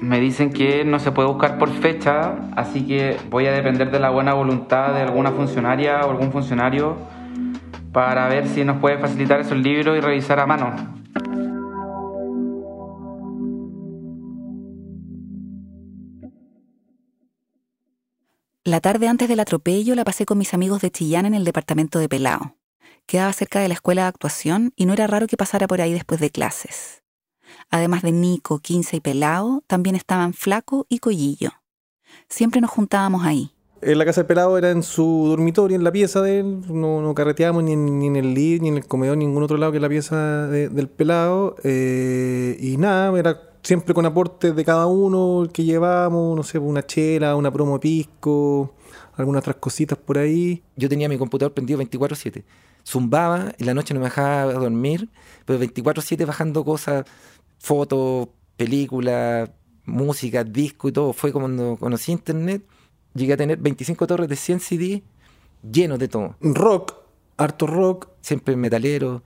Me 0.00 0.20
dicen 0.20 0.52
que 0.52 0.84
no 0.84 0.98
se 0.98 1.12
puede 1.12 1.28
buscar 1.28 1.56
por 1.58 1.70
fecha, 1.70 2.34
así 2.56 2.86
que 2.86 3.16
voy 3.30 3.46
a 3.46 3.52
depender 3.52 3.90
de 3.90 4.00
la 4.00 4.10
buena 4.10 4.34
voluntad 4.34 4.92
de 4.92 5.02
alguna 5.02 5.30
funcionaria 5.30 6.00
o 6.04 6.10
algún 6.10 6.32
funcionario 6.32 6.96
para 7.92 8.28
ver 8.28 8.48
si 8.48 8.64
nos 8.64 8.78
puede 8.78 8.98
facilitar 8.98 9.40
esos 9.40 9.56
libros 9.56 9.96
y 9.96 10.00
revisar 10.00 10.40
a 10.40 10.46
mano. 10.46 10.74
La 18.66 18.80
tarde 18.80 19.06
antes 19.06 19.28
del 19.28 19.38
atropello 19.38 19.94
la 19.94 20.02
pasé 20.02 20.26
con 20.26 20.38
mis 20.38 20.52
amigos 20.52 20.80
de 20.82 20.90
Chillán 20.90 21.24
en 21.24 21.34
el 21.34 21.44
departamento 21.44 22.00
de 22.00 22.08
Pelao. 22.08 22.56
Quedaba 23.06 23.32
cerca 23.32 23.60
de 23.60 23.68
la 23.68 23.74
escuela 23.74 24.02
de 24.02 24.08
actuación 24.08 24.72
y 24.74 24.86
no 24.86 24.92
era 24.92 25.06
raro 25.06 25.28
que 25.28 25.36
pasara 25.36 25.68
por 25.68 25.80
ahí 25.80 25.92
después 25.92 26.18
de 26.18 26.30
clases. 26.30 27.04
Además 27.70 28.02
de 28.02 28.10
Nico, 28.10 28.58
Quince 28.58 28.96
y 28.96 29.00
Pelao, 29.00 29.62
también 29.68 29.94
estaban 29.94 30.32
Flaco 30.34 30.84
y 30.88 30.98
Collillo. 30.98 31.50
siempre 32.28 32.60
nos 32.60 32.72
juntábamos 32.72 33.24
ahí. 33.24 33.52
En 33.82 33.98
la 33.98 34.04
casa 34.04 34.22
del 34.22 34.26
pelado 34.26 34.58
era 34.58 34.72
en 34.72 34.82
su 34.82 35.26
dormitorio, 35.28 35.76
en 35.76 35.84
la 35.84 35.92
pieza 35.92 36.20
de 36.20 36.40
él. 36.40 36.62
No, 36.68 37.00
no 37.02 37.14
carreteábamos 37.14 37.62
ni 37.62 37.74
en, 37.74 38.16
el 38.16 38.34
living, 38.34 38.62
ni 38.62 38.68
en 38.70 38.78
el 38.78 38.86
comedor, 38.86 39.16
ningún 39.16 39.44
otro 39.44 39.58
lado 39.58 39.70
que 39.70 39.78
la 39.78 39.88
pieza 39.88 40.48
de- 40.48 40.70
del 40.70 40.88
pelado. 40.88 41.54
Eh, 41.62 42.56
y 42.58 42.78
nada, 42.78 43.16
era 43.16 43.55
siempre 43.66 43.94
con 43.94 44.06
aportes 44.06 44.54
de 44.54 44.64
cada 44.64 44.86
uno 44.86 45.42
el 45.42 45.50
que 45.50 45.64
llevábamos, 45.64 46.36
no 46.36 46.44
sé, 46.44 46.56
una 46.60 46.86
chela, 46.86 47.34
una 47.34 47.50
promo 47.50 47.74
de 47.74 47.80
pisco, 47.80 48.72
algunas 49.16 49.40
otras 49.40 49.56
cositas 49.56 49.98
por 49.98 50.18
ahí. 50.18 50.62
Yo 50.76 50.88
tenía 50.88 51.08
mi 51.08 51.18
computador 51.18 51.52
prendido 51.52 51.76
24/7. 51.78 52.44
Zumbaba, 52.86 53.52
en 53.58 53.66
la 53.66 53.74
noche 53.74 53.92
no 53.92 53.98
me 53.98 54.06
dejaba 54.06 54.52
dormir, 54.52 55.08
pero 55.44 55.58
24/7 55.58 56.24
bajando 56.24 56.64
cosas, 56.64 57.06
fotos, 57.58 58.28
películas, 58.56 59.50
música, 59.84 60.44
disco 60.44 60.88
y 60.88 60.92
todo. 60.92 61.12
Fue 61.12 61.32
como 61.32 61.46
cuando 61.46 61.76
conocí 61.76 62.12
internet, 62.12 62.62
llegué 63.14 63.32
a 63.32 63.36
tener 63.36 63.58
25 63.58 64.06
torres 64.06 64.28
de 64.28 64.36
100 64.36 64.60
CD 64.60 65.02
llenos 65.68 65.98
de 65.98 66.06
todo. 66.06 66.36
Rock, 66.40 66.94
harto 67.36 67.66
rock. 67.66 68.10
Siempre 68.20 68.54
metalero, 68.54 69.24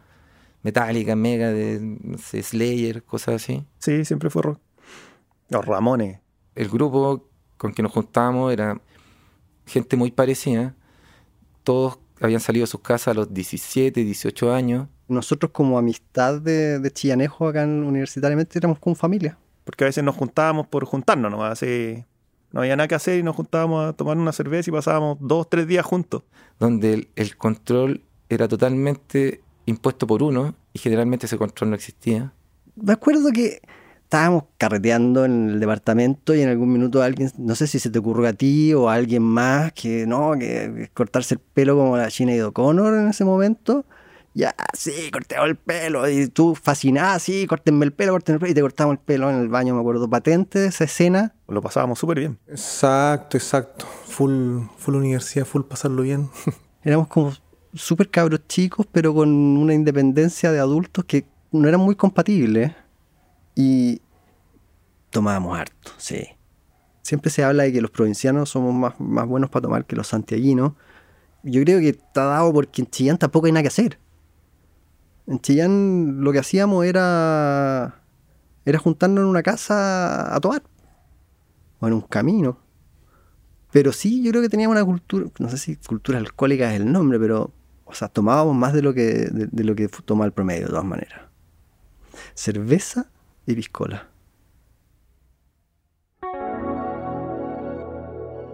Metallica, 0.63 1.17
Mega, 1.17 1.49
de, 1.49 1.79
no 1.81 2.19
sé, 2.19 2.43
Slayer, 2.43 3.03
cosas 3.03 3.37
así. 3.43 3.65
Sí, 3.79 4.05
siempre 4.05 4.31
fue 4.31 4.43
rock. 4.43 4.61
Los 5.49 5.65
Ramones. 5.65 6.21
El 6.55 6.69
grupo 6.69 7.29
con 7.57 7.73
que 7.73 7.83
nos 7.83 7.93
juntábamos 7.93 8.53
era 8.53 8.81
gente 9.67 9.97
muy 9.97 10.11
parecida. 10.11 10.75
Todos 11.65 11.99
habían 12.21 12.41
salido 12.41 12.65
de 12.65 12.67
sus 12.71 12.81
casas 12.81 13.09
a 13.09 13.15
los 13.15 13.33
17, 13.33 14.05
18 14.05 14.53
años. 14.53 14.89
Nosotros 15.09 15.51
como 15.53 15.79
amistad 15.79 16.41
de, 16.41 16.79
de 16.79 16.91
Chillanejo 16.91 17.49
acá 17.49 17.63
en- 17.63 17.83
universitariamente 17.85 18.59
éramos 18.59 18.79
como 18.79 18.95
familia. 18.95 19.39
Porque 19.65 19.85
a 19.85 19.87
veces 19.87 20.05
nos 20.05 20.17
juntábamos 20.17 20.67
por 20.69 20.85
juntarnos, 20.85 21.31
¿no? 21.31 21.45
Así, 21.45 22.05
no 22.53 22.61
había 22.61 22.77
nada 22.77 22.89
que 22.89 22.95
hacer 22.95 23.19
y 23.19 23.23
nos 23.23 23.37
juntábamos 23.37 23.89
a 23.89 23.93
tomar 23.93 24.17
una 24.17 24.33
cerveza 24.33 24.71
y 24.71 24.73
pasábamos 24.73 25.19
dos, 25.21 25.49
tres 25.49 25.67
días 25.67 25.85
juntos. 25.85 26.23
donde 26.59 26.93
el, 26.95 27.09
el 27.17 27.37
control 27.37 28.03
era 28.29 28.47
totalmente 28.49 29.41
impuesto 29.67 30.07
por 30.07 30.23
uno 30.23 30.55
y 30.73 30.79
generalmente 30.79 31.27
ese 31.27 31.39
control 31.39 31.71
no 31.71 31.77
existía. 31.77 32.33
Me 32.77 32.93
acuerdo 32.93 33.31
que 33.33 33.61
estábamos 34.05 34.45
carreteando 34.59 35.25
en 35.25 35.51
el 35.51 35.61
departamento 35.61 36.35
y 36.35 36.43
en 36.43 36.49
algún 36.49 36.73
minuto 36.73 37.03
alguien, 37.03 37.31
no 37.39 37.55
sé 37.55 37.67
si 37.67 37.79
se 37.79 37.91
te 37.91 37.99
ocurrió 37.99 38.29
a 38.29 38.33
ti 38.33 38.75
o 38.75 38.89
a 38.89 38.95
alguien 38.95 39.23
más, 39.23 39.73
que 39.73 40.07
no, 40.07 40.33
que, 40.33 40.73
que 40.77 40.91
cortarse 40.93 41.35
el 41.35 41.41
pelo 41.41 41.77
como 41.77 41.97
la 41.97 42.09
China 42.09 42.35
y 42.35 42.41
O'Connor 42.41 42.95
en 42.95 43.09
ese 43.09 43.25
momento. 43.25 43.85
Ya, 44.33 44.55
sí, 44.75 45.11
cortemos 45.11 45.49
el 45.49 45.57
pelo. 45.57 46.09
Y 46.09 46.29
tú 46.29 46.55
fascinada, 46.55 47.19
sí, 47.19 47.47
córtenme 47.47 47.85
el 47.85 47.93
pelo, 47.93 48.13
córtenme 48.13 48.37
el 48.37 48.41
pelo. 48.41 48.51
Y 48.53 48.55
te 48.55 48.61
cortamos 48.61 48.93
el 48.95 48.99
pelo 48.99 49.31
en 49.31 49.37
el 49.37 49.49
baño, 49.49 49.75
me 49.75 49.81
acuerdo 49.81 50.09
patente 50.09 50.59
de 50.61 50.69
esa 50.69 50.85
escena. 50.85 51.35
Lo 51.49 51.61
pasábamos 51.61 51.99
súper 51.99 52.21
bien. 52.21 52.39
Exacto, 52.47 53.37
exacto. 53.37 53.87
Full, 54.07 54.63
full 54.77 54.95
universidad, 54.95 55.45
full 55.45 55.63
pasarlo 55.63 56.03
bien. 56.03 56.31
Éramos 56.85 57.09
como 57.09 57.33
súper 57.75 58.11
cabros 58.11 58.47
chicos, 58.49 58.87
pero 58.91 59.15
con 59.15 59.29
una 59.29 59.75
independencia 59.75 60.53
de 60.53 60.59
adultos 60.59 61.05
que 61.05 61.27
no 61.53 61.69
eran 61.69 61.81
muy 61.81 61.95
compatibles. 61.95 62.73
Y 63.55 64.01
tomábamos 65.11 65.59
harto, 65.59 65.93
sí. 65.99 66.29
Siempre 67.03 67.31
se 67.31 67.43
habla 67.43 67.65
de 67.65 67.73
que 67.73 67.81
los 67.81 67.91
provincianos 67.91 68.51
somos 68.51 68.75
más, 68.75 68.99
más 69.01 69.27
buenos 69.27 69.51
para 69.51 69.63
tomar 69.63 69.85
que 69.85 69.97
los 69.97 70.07
santiaguinos. 70.07 70.73
Yo 71.43 71.63
creo 71.63 71.81
que 71.81 71.91
está 71.91 72.25
dado 72.25 72.53
porque 72.53 72.83
en 72.83 72.91
Chillán 72.91 73.19
tampoco 73.19 73.47
hay 73.47 73.53
nada 73.53 73.63
que 73.63 73.69
hacer. 73.69 73.99
En 75.27 75.41
Chillán 75.41 76.23
lo 76.23 76.33
que 76.33 76.39
hacíamos 76.39 76.85
era, 76.85 78.03
era 78.65 78.79
juntarnos 78.79 79.23
en 79.23 79.29
una 79.29 79.43
casa 79.43 80.35
a 80.35 80.41
tomar. 80.41 80.63
O 81.81 81.87
en 81.87 81.95
un 81.95 82.03
camino. 82.03 82.59
Pero 83.73 83.93
sí, 83.93 84.23
yo 84.23 84.31
creo 84.31 84.43
que 84.43 84.49
teníamos 84.49 84.75
una 84.75 84.85
cultura, 84.85 85.27
no 85.39 85.49
sé 85.49 85.57
si 85.57 85.77
cultura 85.77 86.19
alcohólica 86.19 86.75
es 86.75 86.81
el 86.81 86.91
nombre, 86.91 87.19
pero, 87.19 87.53
o 87.91 87.95
sea, 87.95 88.09
tomábamos 88.09 88.55
más 88.55 88.73
de 88.73 88.83
lo 88.83 88.95
que, 88.95 89.03
de, 89.03 89.49
de 89.51 89.65
lo 89.65 89.75
que 89.75 89.89
toma 89.89 90.25
el 90.25 90.33
promedio, 90.33 90.63
de 90.63 90.69
todas 90.69 90.85
maneras. 90.85 91.21
Cerveza 92.35 93.11
y 93.47 93.55
piscola. 93.55 94.09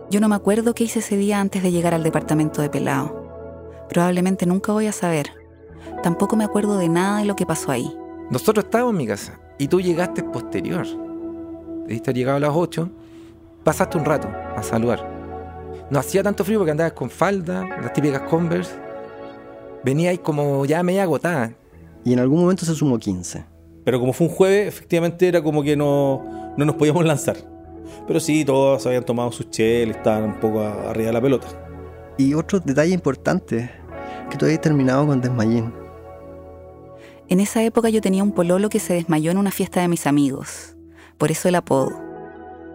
Yo 0.08 0.20
no 0.20 0.28
me 0.28 0.36
acuerdo 0.36 0.74
qué 0.74 0.84
hice 0.84 1.00
ese 1.00 1.16
día 1.16 1.40
antes 1.40 1.62
de 1.62 1.72
llegar 1.72 1.92
al 1.92 2.02
departamento 2.02 2.62
de 2.62 2.70
Pelao. 2.70 3.26
Probablemente 3.88 4.46
nunca 4.46 4.72
voy 4.72 4.86
a 4.86 4.92
saber. 4.92 5.30
Tampoco 6.02 6.36
me 6.36 6.44
acuerdo 6.44 6.78
de 6.78 6.88
nada 6.88 7.18
de 7.18 7.24
lo 7.24 7.36
que 7.36 7.44
pasó 7.44 7.72
ahí. 7.72 7.92
Nosotros 8.30 8.64
estábamos 8.64 8.92
en 8.92 8.98
mi 8.98 9.06
casa 9.06 9.38
y 9.58 9.68
tú 9.68 9.80
llegaste 9.80 10.22
posterior. 10.22 10.86
Debiste 11.86 12.10
haber 12.10 12.16
llegado 12.16 12.36
a 12.36 12.40
las 12.40 12.50
8, 12.54 12.90
pasaste 13.64 13.98
un 13.98 14.04
rato 14.04 14.28
a 14.28 14.62
saludar. 14.62 15.16
No 15.90 15.98
hacía 15.98 16.22
tanto 16.22 16.44
frío 16.44 16.58
porque 16.58 16.72
andabas 16.72 16.92
con 16.92 17.10
falda, 17.10 17.64
las 17.80 17.92
típicas 17.92 18.22
Converse. 18.22 18.85
Veníais 19.86 20.18
como 20.18 20.64
ya 20.66 20.82
media 20.82 21.04
agotada. 21.04 21.52
Y 22.04 22.12
en 22.12 22.18
algún 22.18 22.40
momento 22.40 22.64
se 22.66 22.74
sumó 22.74 22.98
15. 22.98 23.44
Pero 23.84 24.00
como 24.00 24.12
fue 24.12 24.26
un 24.26 24.32
jueves, 24.32 24.66
efectivamente 24.66 25.28
era 25.28 25.40
como 25.40 25.62
que 25.62 25.76
no, 25.76 26.24
no 26.56 26.64
nos 26.64 26.74
podíamos 26.74 27.04
lanzar. 27.04 27.36
Pero 28.08 28.18
sí, 28.18 28.44
todos 28.44 28.84
habían 28.84 29.04
tomado 29.04 29.30
sus 29.30 29.48
chel, 29.50 29.90
estaban 29.92 30.24
un 30.24 30.40
poco 30.40 30.60
a- 30.60 30.90
arriba 30.90 31.06
de 31.06 31.12
la 31.12 31.20
pelota. 31.20 31.46
Y 32.18 32.34
otro 32.34 32.58
detalle 32.58 32.92
importante, 32.92 33.70
que 34.28 34.36
tú 34.36 34.44
habías 34.46 34.60
terminado 34.60 35.06
con 35.06 35.20
Desmayín. 35.20 35.72
En 37.28 37.38
esa 37.38 37.62
época 37.62 37.88
yo 37.88 38.00
tenía 38.00 38.24
un 38.24 38.32
pololo 38.32 38.68
que 38.68 38.80
se 38.80 38.94
desmayó 38.94 39.30
en 39.30 39.38
una 39.38 39.52
fiesta 39.52 39.80
de 39.82 39.88
mis 39.88 40.06
amigos. 40.08 40.76
Por 41.16 41.30
eso 41.30 41.48
el 41.48 41.54
apodo. 41.54 41.92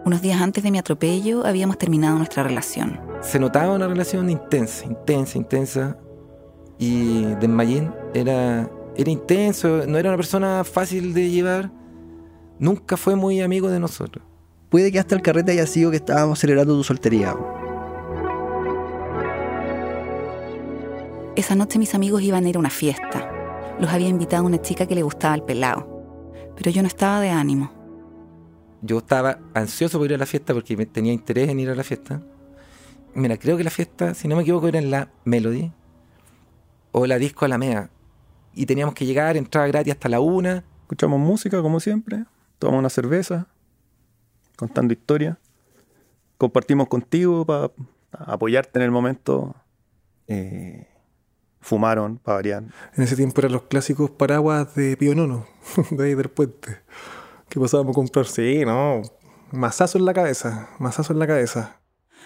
Unos 0.06 0.22
días 0.22 0.40
antes 0.40 0.64
de 0.64 0.70
mi 0.70 0.78
atropello 0.78 1.44
habíamos 1.46 1.76
terminado 1.76 2.16
nuestra 2.16 2.42
relación. 2.42 2.98
Se 3.20 3.38
notaba 3.38 3.74
una 3.74 3.86
relación 3.86 4.30
intensa, 4.30 4.86
intensa, 4.86 5.36
intensa. 5.38 5.96
Y 6.78 7.24
Desmayín 7.36 7.92
era, 8.14 8.68
era 8.96 9.10
intenso, 9.10 9.86
no 9.86 9.98
era 9.98 10.10
una 10.10 10.16
persona 10.16 10.64
fácil 10.64 11.14
de 11.14 11.30
llevar. 11.30 11.70
Nunca 12.58 12.96
fue 12.96 13.14
muy 13.16 13.40
amigo 13.40 13.68
de 13.70 13.78
nosotros. 13.80 14.24
Puede 14.68 14.90
que 14.90 14.98
hasta 14.98 15.14
el 15.14 15.22
carrete 15.22 15.52
haya 15.52 15.66
sido 15.66 15.90
que 15.90 15.96
estábamos 15.98 16.38
celebrando 16.38 16.74
tu 16.76 16.82
soltería. 16.84 17.36
Esa 21.34 21.54
noche 21.54 21.78
mis 21.78 21.94
amigos 21.94 22.22
iban 22.22 22.44
a 22.44 22.48
ir 22.48 22.56
a 22.56 22.58
una 22.58 22.70
fiesta. 22.70 23.30
Los 23.80 23.90
había 23.90 24.08
invitado 24.08 24.44
una 24.44 24.60
chica 24.60 24.86
que 24.86 24.94
le 24.94 25.02
gustaba 25.02 25.34
el 25.34 25.42
pelado. 25.42 25.88
Pero 26.56 26.70
yo 26.70 26.82
no 26.82 26.88
estaba 26.88 27.20
de 27.20 27.30
ánimo. 27.30 27.72
Yo 28.82 28.98
estaba 28.98 29.38
ansioso 29.54 29.98
por 29.98 30.08
ir 30.08 30.14
a 30.14 30.18
la 30.18 30.26
fiesta 30.26 30.52
porque 30.52 30.76
me- 30.76 30.86
tenía 30.86 31.12
interés 31.12 31.48
en 31.48 31.60
ir 31.60 31.70
a 31.70 31.74
la 31.74 31.84
fiesta. 31.84 32.20
Mira, 33.14 33.36
creo 33.38 33.56
que 33.56 33.64
la 33.64 33.70
fiesta, 33.70 34.14
si 34.14 34.28
no 34.28 34.36
me 34.36 34.42
equivoco, 34.42 34.68
era 34.68 34.78
en 34.78 34.90
la 34.90 35.08
Melody 35.24 35.70
o 36.92 37.06
la 37.06 37.18
Disco 37.18 37.44
Alameda. 37.44 37.90
Y 38.54 38.66
teníamos 38.66 38.94
que 38.94 39.06
llegar, 39.06 39.36
entraba 39.36 39.66
gratis 39.66 39.94
hasta 39.94 40.08
la 40.08 40.20
una. 40.20 40.64
Escuchamos 40.82 41.18
música, 41.18 41.60
como 41.62 41.80
siempre. 41.80 42.24
Tomamos 42.58 42.80
una 42.80 42.90
cerveza, 42.90 43.48
contando 44.56 44.92
historias. 44.92 45.38
Compartimos 46.38 46.88
contigo 46.88 47.44
para 47.44 47.70
apoyarte 48.12 48.78
en 48.78 48.84
el 48.84 48.90
momento. 48.90 49.56
Eh, 50.28 50.86
fumaron, 51.60 52.18
para 52.18 52.36
variar. 52.36 52.64
En 52.96 53.04
ese 53.04 53.16
tiempo 53.16 53.40
eran 53.40 53.52
los 53.52 53.62
clásicos 53.62 54.10
paraguas 54.10 54.74
de 54.74 54.96
Pío 54.96 55.14
Nono, 55.14 55.46
de 55.90 56.04
ahí 56.04 56.14
del 56.14 56.28
puente. 56.28 56.78
Que 57.48 57.58
pasábamos 57.58 57.94
a 57.94 57.94
comprar. 57.94 58.26
Sí, 58.26 58.64
no. 58.64 59.02
Mazazo 59.50 59.98
en 59.98 60.04
la 60.04 60.14
cabeza, 60.14 60.68
mazazo 60.78 61.12
en 61.12 61.18
la 61.18 61.26
cabeza. 61.26 61.80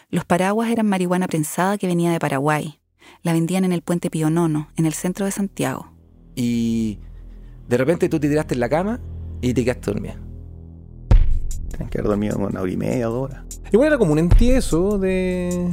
Los 0.08 0.24
paraguas 0.24 0.70
eran 0.70 0.86
marihuana 0.86 1.26
prensada 1.26 1.78
que 1.78 1.86
venía 1.86 2.12
de 2.12 2.20
Paraguay. 2.20 2.80
La 3.22 3.32
vendían 3.32 3.64
en 3.64 3.72
el 3.72 3.82
puente 3.82 4.10
Pío 4.10 4.30
Nono, 4.30 4.68
en 4.76 4.86
el 4.86 4.94
centro 4.94 5.26
de 5.26 5.32
Santiago. 5.32 5.92
Y 6.34 6.98
de 7.68 7.76
repente 7.76 8.08
tú 8.08 8.20
te 8.20 8.28
tiraste 8.28 8.54
en 8.54 8.60
la 8.60 8.68
cama 8.68 9.00
y 9.40 9.54
te 9.54 9.64
quedaste 9.64 9.90
dormida. 9.90 10.16
Tenían 11.70 11.90
que 11.90 11.98
haber 11.98 12.10
dormido 12.10 12.38
una 12.38 12.60
hora 12.60 12.72
y 12.72 12.76
media, 12.76 13.06
dos 13.06 13.30
horas. 13.30 13.44
Igual 13.72 13.88
era 13.88 13.98
como 13.98 14.12
un 14.12 14.18
entieso 14.18 14.98
de, 14.98 15.70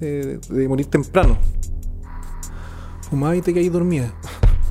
de, 0.00 0.38
de 0.38 0.68
morir 0.68 0.86
temprano. 0.86 1.38
Fumaba 3.08 3.36
y 3.36 3.42
te 3.42 3.54
caí 3.54 3.68
dormida. 3.68 4.12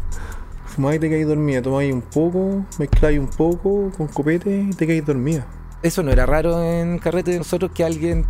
Fumaba 0.66 0.96
y 0.96 1.00
te 1.00 1.10
caí 1.10 1.24
dormida. 1.24 1.62
Tomabas 1.62 1.92
un 1.92 2.02
poco, 2.02 2.66
mezcláis 2.78 3.20
un 3.20 3.30
poco 3.30 3.92
con 3.98 4.08
copete 4.08 4.68
y 4.70 4.70
te 4.72 4.86
caí 4.86 5.02
dormida. 5.02 5.48
Eso 5.82 6.04
no 6.04 6.12
era 6.12 6.26
raro 6.26 6.64
en 6.64 7.00
carrete 7.00 7.32
de 7.32 7.38
nosotros 7.38 7.72
que 7.74 7.84
alguien 7.84 8.26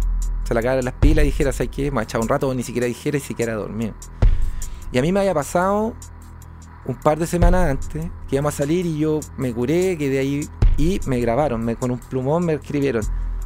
se 0.48 0.54
la 0.54 0.62
cagara 0.62 0.82
las 0.82 0.94
pilas 0.94 1.24
y 1.24 1.28
dijera, 1.28 1.52
¿sabes 1.52 1.70
qué? 1.76 1.92
Me 1.92 2.00
ha 2.00 2.04
echado 2.04 2.22
un 2.24 2.30
rato 2.30 2.48
o 2.48 2.54
ni 2.54 2.64
siquiera 2.64 2.88
dijera 2.88 3.18
y 3.18 3.20
siquiera 3.20 3.54
dormido. 3.54 3.94
Y 4.94 4.98
a 4.98 5.02
mí 5.02 5.12
me 5.12 5.20
había 5.20 5.34
pasado 5.34 5.94
un 6.86 6.96
par 6.96 7.20
de 7.20 7.28
semanas 7.28 7.70
antes 7.70 8.10
que 8.30 8.36
íbamos 8.36 8.54
a 8.54 8.58
salir 8.58 8.86
y 8.86 8.98
yo 8.98 9.20
me 9.36 9.54
curé, 9.54 9.98
quedé 9.98 10.20
ahí 10.20 10.48
y 10.78 11.02
me 11.06 11.20
grabaron, 11.20 11.66
me, 11.66 11.76
con 11.76 11.92
un 11.92 12.00
plumón 12.00 12.46
me 12.46 12.54
escribieron, 12.54 13.04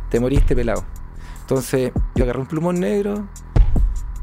te 0.10 0.20
moriste 0.20 0.56
pelado. 0.56 0.84
Entonces 1.42 1.92
yo 2.14 2.24
agarré 2.24 2.40
un 2.40 2.46
plumón 2.46 2.80
negro 2.80 3.28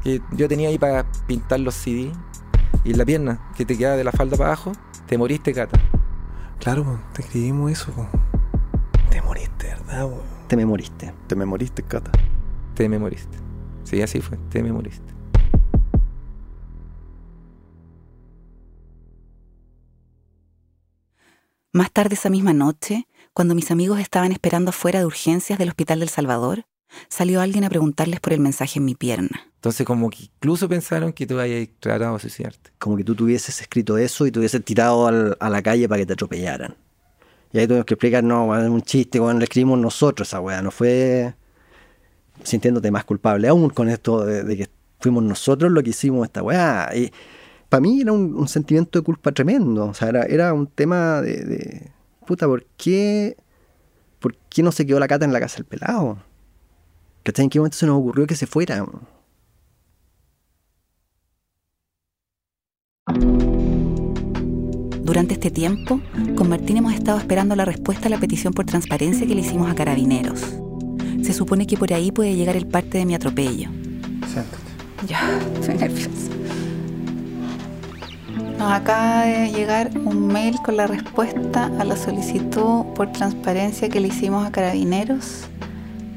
que 0.01 0.21
yo 0.31 0.47
tenía 0.47 0.69
ahí 0.69 0.77
para 0.77 1.05
pintar 1.27 1.59
los 1.59 1.75
CD 1.75 2.13
y 2.85 2.91
en 2.91 2.97
la 2.97 3.03
pierna 3.03 3.51
que 3.57 3.65
te 3.65 3.77
queda 3.77 3.97
de 3.97 4.05
la 4.05 4.13
falda 4.13 4.37
para 4.37 4.51
abajo, 4.51 4.71
te 5.05 5.17
moriste 5.17 5.53
cata. 5.53 5.77
Claro, 6.59 7.01
te 7.11 7.23
escribimos 7.23 7.71
eso. 7.71 7.91
Te 9.09 9.21
moriste, 9.21 9.67
¿verdad? 9.67 10.07
Te 10.47 10.55
me 10.55 10.65
moriste. 10.65 11.13
Te 11.27 11.35
me 11.35 11.45
moriste, 11.45 11.83
Cata. 11.83 12.11
Te 12.79 12.87
me 12.87 12.97
moriste. 12.97 13.37
Sí, 13.83 14.01
así 14.01 14.21
fue, 14.21 14.37
te 14.49 14.63
me 14.63 14.71
moriste. 14.71 15.11
Más 21.73 21.91
tarde 21.91 22.15
esa 22.15 22.29
misma 22.29 22.53
noche, 22.53 23.05
cuando 23.33 23.53
mis 23.53 23.69
amigos 23.69 23.99
estaban 23.99 24.31
esperando 24.31 24.69
afuera 24.69 24.99
de 24.99 25.05
urgencias 25.05 25.59
del 25.59 25.67
Hospital 25.67 25.99
del 25.99 26.07
Salvador, 26.07 26.65
salió 27.09 27.41
alguien 27.41 27.65
a 27.65 27.69
preguntarles 27.69 28.21
por 28.21 28.31
el 28.31 28.39
mensaje 28.39 28.79
en 28.79 28.85
mi 28.85 28.95
pierna. 28.95 29.41
Entonces 29.55 29.85
como 29.85 30.09
que 30.09 30.23
incluso 30.23 30.69
pensaron 30.69 31.11
que 31.11 31.27
tú 31.27 31.37
habías 31.37 31.67
tratado 31.81 32.13
de 32.13 32.21
suicidarte. 32.21 32.71
Como 32.79 32.95
que 32.95 33.03
tú 33.03 33.13
tuvieses 33.13 33.59
escrito 33.59 33.97
eso 33.97 34.25
y 34.25 34.31
te 34.31 34.39
hubieses 34.39 34.63
tirado 34.63 35.05
al- 35.05 35.35
a 35.41 35.49
la 35.49 35.61
calle 35.61 35.89
para 35.89 35.99
que 35.99 36.05
te 36.05 36.13
atropellaran. 36.13 36.77
Y 37.51 37.59
ahí 37.59 37.67
tuvimos 37.67 37.85
que 37.85 37.95
explicar, 37.95 38.23
no, 38.23 38.57
es 38.57 38.69
un 38.69 38.81
chiste, 38.81 39.19
bueno, 39.19 39.39
le 39.39 39.43
escribimos 39.43 39.77
nosotros 39.79 40.29
esa 40.29 40.39
weá, 40.39 40.61
no 40.61 40.71
fue 40.71 41.35
sintiéndote 42.43 42.91
más 42.91 43.05
culpable 43.05 43.47
aún 43.47 43.69
con 43.69 43.89
esto 43.89 44.25
de, 44.25 44.57
que 44.57 44.69
fuimos 44.99 45.23
nosotros 45.23 45.71
los 45.71 45.83
que 45.83 45.91
hicimos 45.91 46.25
esta 46.25 46.43
weá. 46.43 46.89
Y 46.95 47.11
para 47.69 47.81
mí 47.81 48.01
era 48.01 48.11
un, 48.11 48.47
sentimiento 48.47 48.99
de 48.99 49.05
culpa 49.05 49.31
tremendo, 49.31 49.85
o 49.85 49.93
sea, 49.93 50.09
era, 50.09 50.23
era 50.23 50.53
un 50.53 50.67
tema 50.67 51.21
de, 51.21 51.43
de, 51.43 51.91
puta, 52.25 52.47
¿por 52.47 52.65
qué, 52.77 53.37
¿por 54.19 54.35
qué 54.49 54.63
no 54.63 54.71
se 54.71 54.85
quedó 54.85 54.99
la 54.99 55.07
cata 55.07 55.25
en 55.25 55.33
la 55.33 55.39
casa 55.39 55.57
del 55.57 55.65
pelado? 55.65 56.17
¿Cachai? 57.23 57.45
¿En 57.45 57.49
qué 57.49 57.59
momento 57.59 57.77
se 57.77 57.85
nos 57.85 57.97
ocurrió 57.97 58.25
que 58.25 58.35
se 58.35 58.47
fuera? 58.47 58.85
Durante 65.03 65.33
este 65.33 65.49
tiempo, 65.49 66.01
con 66.35 66.49
Martín 66.49 66.77
hemos 66.77 66.93
estado 66.93 67.17
esperando 67.17 67.55
la 67.55 67.65
respuesta 67.65 68.07
a 68.07 68.09
la 68.09 68.19
petición 68.19 68.53
por 68.53 68.65
transparencia 68.65 69.25
que 69.25 69.33
le 69.33 69.41
hicimos 69.41 69.69
a 69.69 69.73
Carabineros. 69.73 70.68
Se 71.29 71.35
supone 71.35 71.67
que 71.67 71.77
por 71.77 71.93
ahí 71.93 72.11
puede 72.11 72.35
llegar 72.35 72.55
el 72.55 72.65
parte 72.65 72.97
de 72.97 73.05
mi 73.05 73.13
atropello. 73.13 73.69
Siéntate. 74.25 74.63
Ya, 75.07 75.39
estoy 75.59 75.75
nerviosa. 75.75 76.31
Nos 78.57 78.71
acaba 78.71 79.25
de 79.25 79.51
llegar 79.51 79.91
un 80.05 80.25
mail 80.25 80.55
con 80.65 80.75
la 80.75 80.87
respuesta 80.87 81.65
a 81.77 81.83
la 81.83 81.95
solicitud 81.95 82.83
por 82.95 83.11
transparencia 83.11 83.89
que 83.89 83.99
le 83.99 84.07
hicimos 84.07 84.43
a 84.43 84.51
Carabineros. 84.51 85.43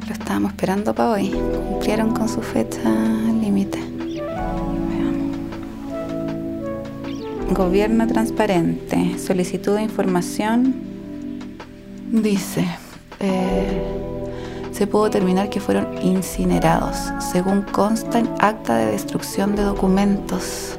Lo 0.08 0.14
estábamos 0.14 0.52
esperando 0.52 0.94
para 0.94 1.10
hoy. 1.10 1.28
Cumplieron 1.68 2.14
con 2.14 2.26
su 2.26 2.40
fecha 2.40 2.90
límite. 3.38 3.80
Gobierno 7.50 8.06
transparente. 8.06 9.18
Solicitud 9.18 9.74
de 9.74 9.82
información. 9.82 10.74
Dice. 12.10 12.64
eh, 13.20 14.08
se 14.72 14.86
pudo 14.86 15.04
determinar 15.04 15.50
que 15.50 15.60
fueron 15.60 16.02
incinerados, 16.02 16.96
según 17.32 17.62
consta 17.62 18.18
en 18.18 18.28
acta 18.40 18.76
de 18.76 18.86
destrucción 18.92 19.54
de 19.54 19.62
documentos. 19.62 20.78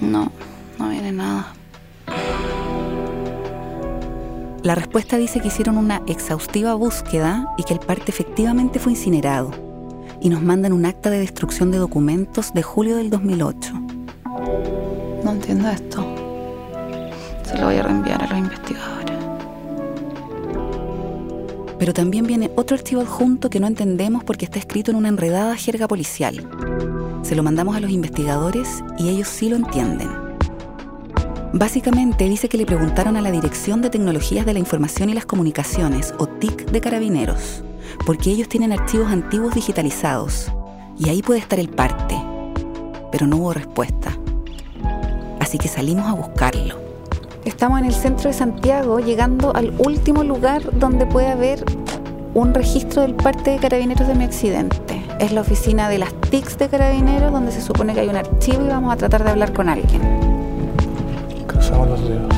No, 0.00 0.30
no 0.78 0.88
viene 0.88 1.12
nada. 1.12 1.54
La 4.62 4.74
respuesta 4.74 5.16
dice 5.16 5.40
que 5.40 5.48
hicieron 5.48 5.78
una 5.78 6.02
exhaustiva 6.06 6.74
búsqueda 6.74 7.46
y 7.56 7.62
que 7.62 7.74
el 7.74 7.80
parte 7.80 8.10
efectivamente 8.10 8.78
fue 8.78 8.92
incinerado. 8.92 9.50
Y 10.20 10.28
nos 10.28 10.42
mandan 10.42 10.72
un 10.72 10.84
acta 10.84 11.10
de 11.10 11.20
destrucción 11.20 11.70
de 11.70 11.78
documentos 11.78 12.52
de 12.52 12.62
julio 12.62 12.96
del 12.96 13.08
2008. 13.08 13.72
No 15.24 15.30
entiendo 15.30 15.68
esto. 15.70 16.04
Se 17.44 17.56
lo 17.56 17.66
voy 17.66 17.76
a 17.76 17.82
reenviar 17.84 18.22
a 18.22 18.26
los 18.26 18.38
investigadores. 18.38 18.97
Pero 21.88 21.94
también 21.94 22.26
viene 22.26 22.50
otro 22.54 22.76
archivo 22.76 23.00
adjunto 23.00 23.48
que 23.48 23.60
no 23.60 23.66
entendemos 23.66 24.22
porque 24.22 24.44
está 24.44 24.58
escrito 24.58 24.90
en 24.90 24.98
una 24.98 25.08
enredada 25.08 25.56
jerga 25.56 25.88
policial. 25.88 26.46
Se 27.22 27.34
lo 27.34 27.42
mandamos 27.42 27.76
a 27.76 27.80
los 27.80 27.90
investigadores 27.90 28.84
y 28.98 29.08
ellos 29.08 29.26
sí 29.26 29.48
lo 29.48 29.56
entienden. 29.56 30.10
Básicamente 31.54 32.28
dice 32.28 32.50
que 32.50 32.58
le 32.58 32.66
preguntaron 32.66 33.16
a 33.16 33.22
la 33.22 33.30
Dirección 33.30 33.80
de 33.80 33.88
Tecnologías 33.88 34.44
de 34.44 34.52
la 34.52 34.58
Información 34.58 35.08
y 35.08 35.14
las 35.14 35.24
Comunicaciones, 35.24 36.12
o 36.18 36.26
TIC 36.26 36.70
de 36.70 36.80
Carabineros, 36.82 37.64
porque 38.04 38.32
ellos 38.32 38.50
tienen 38.50 38.72
archivos 38.72 39.10
antiguos 39.10 39.54
digitalizados 39.54 40.52
y 40.98 41.08
ahí 41.08 41.22
puede 41.22 41.40
estar 41.40 41.58
el 41.58 41.70
parte. 41.70 42.20
Pero 43.10 43.26
no 43.26 43.38
hubo 43.38 43.54
respuesta. 43.54 44.14
Así 45.40 45.56
que 45.56 45.68
salimos 45.68 46.04
a 46.04 46.12
buscarlo. 46.12 46.87
Estamos 47.44 47.78
en 47.78 47.86
el 47.86 47.94
centro 47.94 48.28
de 48.28 48.34
Santiago, 48.34 48.98
llegando 49.00 49.54
al 49.54 49.72
último 49.78 50.24
lugar 50.24 50.62
donde 50.78 51.06
puede 51.06 51.28
haber 51.28 51.64
un 52.34 52.52
registro 52.52 53.02
del 53.02 53.14
parte 53.14 53.52
de 53.52 53.58
carabineros 53.58 54.06
de 54.06 54.14
mi 54.14 54.24
accidente. 54.24 55.02
Es 55.18 55.32
la 55.32 55.40
oficina 55.40 55.88
de 55.88 55.98
las 55.98 56.12
TICs 56.30 56.58
de 56.58 56.68
carabineros, 56.68 57.32
donde 57.32 57.52
se 57.52 57.62
supone 57.62 57.94
que 57.94 58.00
hay 58.00 58.08
un 58.08 58.16
archivo 58.16 58.64
y 58.64 58.68
vamos 58.68 58.92
a 58.92 58.96
tratar 58.96 59.24
de 59.24 59.30
hablar 59.30 59.52
con 59.52 59.68
alguien. 59.68 60.02
Cruzamos 61.46 61.88
los 61.88 62.08
dedos. 62.08 62.34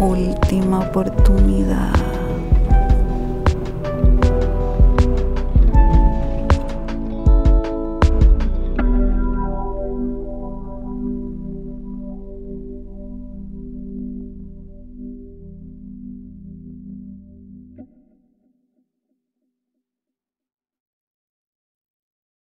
Última 0.00 0.80
oportunidad. 0.80 2.07